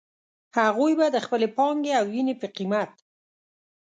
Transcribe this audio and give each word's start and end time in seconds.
هغوی 0.59 0.93
به 0.99 1.07
د 1.11 1.17
خپلې 1.25 1.47
پانګې 1.57 1.91
او 1.99 2.05
وينې 2.13 2.35
په 2.41 2.47
قيمت. 2.55 2.91